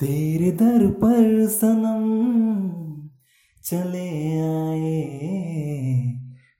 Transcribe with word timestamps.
तेरे 0.00 0.50
दर 0.52 0.86
पर 0.92 1.46
सनम 1.48 2.06
चले 3.64 4.08
आए, 4.40 5.02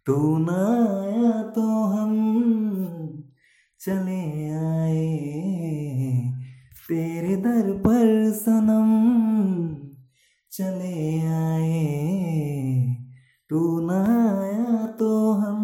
तू 0.07 0.17
ना 0.39 0.61
आया 0.93 1.43
तो 1.53 1.67
हम 1.85 2.13
चले 3.81 4.23
आए। 4.51 5.09
तेरे 6.89 7.37
दर 7.37 7.73
पर 7.79 8.31
सनम 8.33 8.91
चले 10.53 11.21
आए, 11.35 11.85
तू 13.51 13.61
ना 13.81 14.03
आया 14.35 14.87
तो 14.99 15.13
हम 15.33 15.63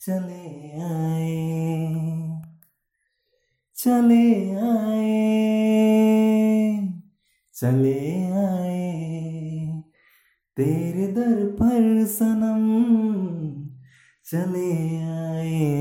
चले 0.00 0.46
आए 0.84 1.34
चले 3.76 4.26
आए। 4.56 4.95
चले 7.56 8.24
आए। 8.32 9.82
तेरे 10.56 11.06
दर 11.06 11.46
पर 11.46 12.06
सनम 12.06 12.64
चले 14.24 14.96
आए। 15.04 15.76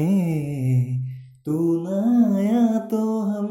तू 1.45 1.83
ना 1.83 2.35
आया 2.37 2.79
तो 2.79 3.19
हम 3.19 3.47